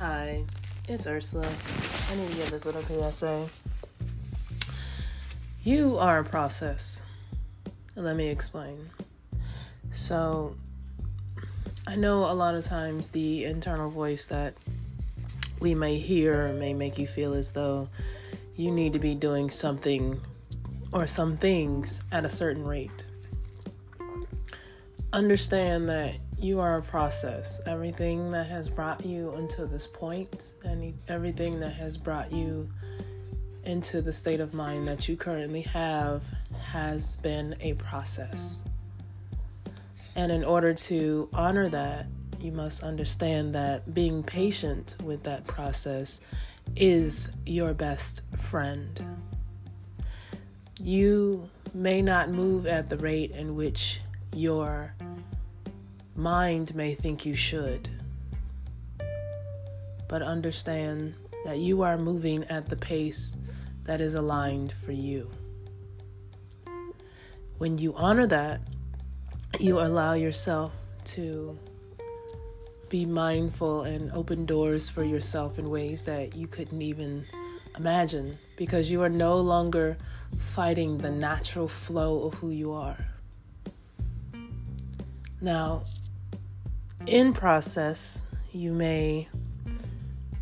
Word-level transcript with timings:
Hi, 0.00 0.44
it's 0.88 1.06
Ursula. 1.06 1.46
I 2.10 2.14
need 2.14 2.30
to 2.30 2.36
get 2.36 2.46
this 2.46 2.64
little 2.64 2.80
PSA. 2.80 3.50
You 5.62 5.98
are 5.98 6.20
a 6.20 6.24
process. 6.24 7.02
Let 7.96 8.16
me 8.16 8.28
explain. 8.28 8.88
So, 9.90 10.56
I 11.86 11.96
know 11.96 12.20
a 12.20 12.32
lot 12.32 12.54
of 12.54 12.64
times 12.64 13.10
the 13.10 13.44
internal 13.44 13.90
voice 13.90 14.26
that 14.28 14.54
we 15.60 15.74
may 15.74 15.98
hear 15.98 16.50
may 16.54 16.72
make 16.72 16.96
you 16.96 17.06
feel 17.06 17.34
as 17.34 17.52
though 17.52 17.90
you 18.56 18.70
need 18.70 18.94
to 18.94 18.98
be 18.98 19.14
doing 19.14 19.50
something 19.50 20.18
or 20.92 21.06
some 21.06 21.36
things 21.36 22.02
at 22.10 22.24
a 22.24 22.30
certain 22.30 22.64
rate. 22.64 23.04
Understand 25.12 25.90
that 25.90 26.14
you 26.42 26.60
are 26.60 26.78
a 26.78 26.82
process. 26.82 27.60
Everything 27.66 28.30
that 28.32 28.46
has 28.46 28.68
brought 28.68 29.04
you 29.04 29.32
until 29.32 29.66
this 29.66 29.86
point, 29.86 30.54
and 30.64 30.94
everything 31.08 31.60
that 31.60 31.74
has 31.74 31.96
brought 31.96 32.32
you 32.32 32.68
into 33.64 34.00
the 34.00 34.12
state 34.12 34.40
of 34.40 34.54
mind 34.54 34.88
that 34.88 35.08
you 35.08 35.16
currently 35.16 35.60
have, 35.62 36.22
has 36.62 37.16
been 37.16 37.54
a 37.60 37.74
process. 37.74 38.64
And 40.16 40.32
in 40.32 40.44
order 40.44 40.74
to 40.74 41.28
honor 41.32 41.68
that, 41.68 42.06
you 42.40 42.52
must 42.52 42.82
understand 42.82 43.54
that 43.54 43.92
being 43.94 44.22
patient 44.22 44.96
with 45.04 45.22
that 45.24 45.46
process 45.46 46.20
is 46.74 47.32
your 47.44 47.74
best 47.74 48.22
friend. 48.38 49.18
You 50.80 51.50
may 51.74 52.00
not 52.00 52.30
move 52.30 52.66
at 52.66 52.88
the 52.88 52.96
rate 52.96 53.32
in 53.32 53.56
which 53.56 54.00
your 54.34 54.94
mind 56.20 56.74
may 56.74 56.94
think 56.94 57.24
you 57.24 57.34
should, 57.34 57.88
but 60.06 60.20
understand 60.20 61.14
that 61.46 61.58
you 61.58 61.80
are 61.80 61.96
moving 61.96 62.44
at 62.44 62.68
the 62.68 62.76
pace 62.76 63.36
that 63.84 64.02
is 64.02 64.14
aligned 64.14 64.72
for 64.72 64.92
you. 64.92 65.30
When 67.56 67.78
you 67.78 67.94
honor 67.94 68.26
that, 68.26 68.60
you 69.58 69.80
allow 69.80 70.12
yourself 70.12 70.72
to 71.04 71.58
be 72.90 73.06
mindful 73.06 73.82
and 73.82 74.12
open 74.12 74.44
doors 74.44 74.90
for 74.90 75.04
yourself 75.04 75.58
in 75.58 75.70
ways 75.70 76.02
that 76.02 76.36
you 76.36 76.46
couldn't 76.46 76.82
even 76.82 77.24
imagine 77.76 78.36
because 78.56 78.90
you 78.90 79.02
are 79.02 79.08
no 79.08 79.38
longer 79.38 79.96
fighting 80.38 80.98
the 80.98 81.10
natural 81.10 81.68
flow 81.68 82.24
of 82.24 82.34
who 82.34 82.50
you 82.50 82.72
are. 82.72 83.06
Now, 85.40 85.84
in 87.06 87.32
process, 87.32 88.22
you 88.52 88.72
may 88.72 89.28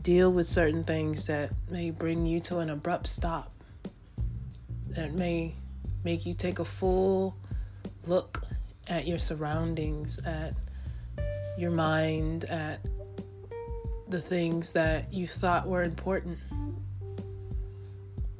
deal 0.00 0.32
with 0.32 0.46
certain 0.46 0.84
things 0.84 1.26
that 1.26 1.50
may 1.70 1.90
bring 1.90 2.26
you 2.26 2.40
to 2.40 2.58
an 2.58 2.70
abrupt 2.70 3.06
stop, 3.06 3.52
that 4.88 5.12
may 5.12 5.54
make 6.04 6.26
you 6.26 6.34
take 6.34 6.58
a 6.58 6.64
full 6.64 7.36
look 8.06 8.42
at 8.88 9.06
your 9.06 9.18
surroundings, 9.18 10.18
at 10.26 10.54
your 11.56 11.70
mind, 11.70 12.44
at 12.44 12.80
the 14.08 14.20
things 14.20 14.72
that 14.72 15.12
you 15.12 15.26
thought 15.26 15.66
were 15.66 15.82
important. 15.82 16.38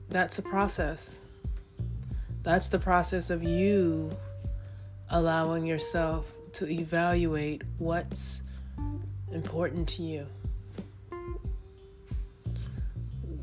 That's 0.08 0.38
a 0.38 0.42
process. 0.42 1.22
That's 2.42 2.68
the 2.68 2.78
process 2.78 3.30
of 3.30 3.42
you 3.42 4.10
allowing 5.08 5.64
yourself 5.64 6.26
to 6.52 6.68
evaluate 6.68 7.62
what's 7.78 8.42
important 9.32 9.88
to 9.90 10.02
you. 10.02 10.26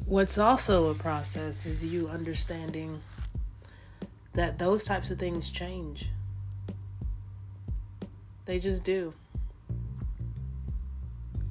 What's 0.05 0.37
also 0.37 0.89
a 0.89 0.95
process 0.95 1.65
is 1.65 1.83
you 1.83 2.07
understanding 2.07 3.01
that 4.33 4.57
those 4.57 4.85
types 4.85 5.11
of 5.11 5.19
things 5.19 5.51
change. 5.51 6.09
They 8.45 8.59
just 8.59 8.83
do. 8.83 9.13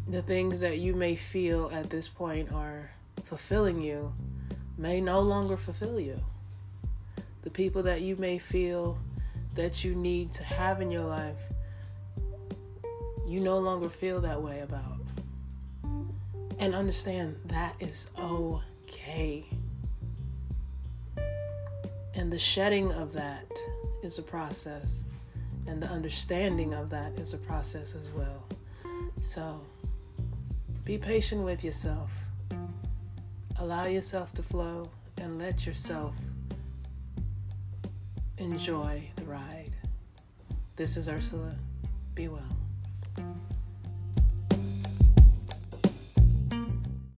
The 0.08 0.22
things 0.22 0.60
that 0.60 0.78
you 0.78 0.94
may 0.94 1.14
feel 1.14 1.70
at 1.72 1.90
this 1.90 2.08
point 2.08 2.50
are 2.52 2.90
fulfilling 3.24 3.80
you 3.80 4.12
may 4.76 5.00
no 5.00 5.20
longer 5.20 5.56
fulfill 5.56 6.00
you. 6.00 6.20
The 7.42 7.50
people 7.50 7.82
that 7.84 8.00
you 8.00 8.16
may 8.16 8.38
feel 8.38 8.98
that 9.58 9.82
you 9.82 9.92
need 9.92 10.32
to 10.32 10.44
have 10.44 10.80
in 10.80 10.88
your 10.88 11.02
life, 11.02 11.42
you 13.26 13.40
no 13.40 13.58
longer 13.58 13.88
feel 13.88 14.20
that 14.20 14.40
way 14.40 14.60
about. 14.60 15.00
And 16.60 16.76
understand 16.76 17.34
that 17.46 17.74
is 17.80 18.08
okay. 18.16 19.44
And 22.14 22.32
the 22.32 22.38
shedding 22.38 22.92
of 22.92 23.12
that 23.14 23.50
is 24.04 24.20
a 24.20 24.22
process, 24.22 25.08
and 25.66 25.82
the 25.82 25.88
understanding 25.88 26.72
of 26.72 26.88
that 26.90 27.18
is 27.18 27.34
a 27.34 27.38
process 27.38 27.96
as 27.96 28.10
well. 28.12 28.44
So 29.20 29.60
be 30.84 30.98
patient 30.98 31.42
with 31.42 31.64
yourself, 31.64 32.12
allow 33.58 33.86
yourself 33.86 34.32
to 34.34 34.42
flow, 34.44 34.88
and 35.16 35.36
let 35.40 35.66
yourself 35.66 36.14
enjoy 38.38 39.02
the 39.16 39.24
ride. 39.24 39.72
This 40.76 40.96
is 40.96 41.08
Ursula. 41.08 41.54
Be 42.14 42.28
well. 42.28 42.42